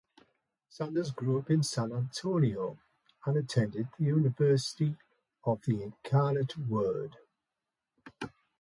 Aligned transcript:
Sanders 0.67 1.11
grew 1.11 1.37
up 1.37 1.51
in 1.51 1.61
San 1.61 1.93
Antonio 1.93 2.79
and 3.27 3.37
attended 3.37 3.87
the 3.99 4.05
University 4.05 4.97
of 5.43 5.61
the 5.67 5.83
Incarnate 5.83 6.57
Word. 6.57 7.17